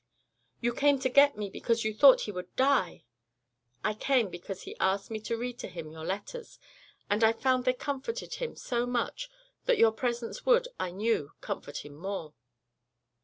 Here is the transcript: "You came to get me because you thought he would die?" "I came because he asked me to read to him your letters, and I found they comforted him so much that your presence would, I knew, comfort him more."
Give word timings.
"You 0.61 0.73
came 0.73 0.97
to 1.01 1.09
get 1.09 1.37
me 1.37 1.47
because 1.51 1.83
you 1.85 1.93
thought 1.93 2.21
he 2.21 2.31
would 2.31 2.55
die?" 2.55 3.03
"I 3.83 3.93
came 3.93 4.31
because 4.31 4.63
he 4.63 4.75
asked 4.79 5.11
me 5.11 5.19
to 5.19 5.37
read 5.37 5.59
to 5.59 5.67
him 5.67 5.91
your 5.91 6.03
letters, 6.03 6.57
and 7.07 7.23
I 7.23 7.33
found 7.33 7.65
they 7.65 7.73
comforted 7.73 8.33
him 8.41 8.55
so 8.55 8.87
much 8.87 9.29
that 9.65 9.77
your 9.77 9.91
presence 9.91 10.43
would, 10.43 10.67
I 10.79 10.89
knew, 10.89 11.33
comfort 11.39 11.85
him 11.85 11.93
more." 11.93 12.33